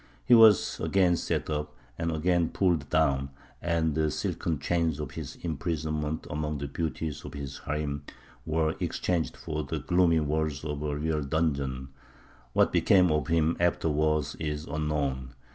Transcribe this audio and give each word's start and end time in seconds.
He 0.25 0.33
was 0.33 0.79
again 0.79 1.15
set 1.15 1.47
up, 1.51 1.75
and 1.95 2.11
again 2.11 2.49
pulled 2.49 2.89
down; 2.89 3.29
and 3.61 3.93
the 3.93 4.09
silken 4.09 4.57
chains 4.57 4.99
of 4.99 5.11
his 5.11 5.35
imprisonment 5.43 6.25
among 6.27 6.57
the 6.57 6.67
beauties 6.67 7.23
of 7.23 7.35
his 7.35 7.59
harīm 7.65 8.01
were 8.43 8.73
exchanged 8.79 9.37
for 9.37 9.63
the 9.63 9.77
gloomy 9.77 10.19
walls 10.19 10.65
of 10.65 10.81
a 10.81 10.97
real 10.97 11.21
dungeon. 11.21 11.89
What 12.53 12.73
became 12.73 13.11
of 13.11 13.27
him 13.27 13.55
afterwards 13.59 14.33
is 14.39 14.65
unknown. 14.65 15.35